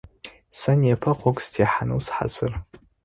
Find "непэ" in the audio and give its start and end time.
0.79-1.11